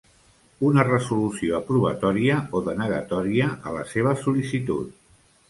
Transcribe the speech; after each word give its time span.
Una 0.69 0.85
resolució 0.87 1.53
aprovatòria 1.57 2.39
o 2.57 2.63
denegatòria 2.69 3.51
a 3.59 3.75
la 3.79 3.85
seva 3.93 4.17
sol·licitud. 4.25 4.99